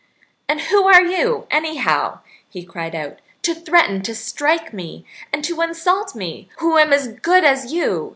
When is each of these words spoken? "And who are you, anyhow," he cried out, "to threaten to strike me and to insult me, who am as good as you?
"And 0.49 0.61
who 0.61 0.87
are 0.87 1.03
you, 1.03 1.45
anyhow," 1.51 2.21
he 2.49 2.65
cried 2.65 2.95
out, 2.95 3.19
"to 3.43 3.53
threaten 3.53 4.01
to 4.01 4.15
strike 4.15 4.73
me 4.73 5.05
and 5.31 5.43
to 5.43 5.61
insult 5.61 6.15
me, 6.15 6.49
who 6.57 6.75
am 6.79 6.91
as 6.91 7.09
good 7.09 7.43
as 7.43 7.71
you? 7.71 8.09